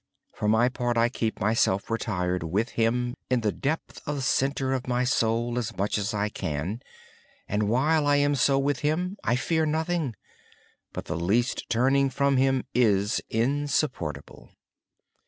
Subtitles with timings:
[0.33, 4.87] For my part I keep myself retired with Him in the depth and center of
[4.87, 6.81] my soul as much as I can.
[7.47, 10.15] While I am with Him I fear nothing;
[10.91, 14.49] but the least turning from Him is insupportable.